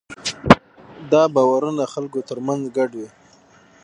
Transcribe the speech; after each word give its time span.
دا 1.11 1.23
باورونه 1.35 1.77
د 1.81 1.83
خلکو 1.93 2.19
ترمنځ 2.29 2.63
ګډ 2.77 2.91
وي. 2.99 3.09